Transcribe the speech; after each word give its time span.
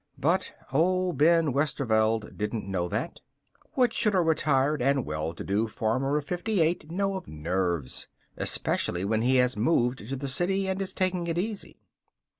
But 0.17 0.51
old 0.73 1.19
Ben 1.19 1.53
Westerveld 1.53 2.35
didn't 2.35 2.67
know 2.67 2.87
that. 2.89 3.19
What 3.73 3.93
should 3.93 4.15
a 4.15 4.21
retired 4.21 4.81
and 4.81 5.05
well 5.05 5.31
to 5.35 5.43
do 5.43 5.67
farmer 5.67 6.17
of 6.17 6.25
fifty 6.25 6.59
eight 6.59 6.89
know 6.89 7.15
of 7.15 7.27
nerves, 7.27 8.07
especially 8.35 9.05
when 9.05 9.21
he 9.21 9.35
has 9.35 9.55
moved 9.55 9.99
to 10.09 10.15
the 10.15 10.27
city 10.27 10.67
and 10.67 10.81
is 10.81 10.93
taking 10.93 11.27
it 11.27 11.37
easy? 11.37 11.77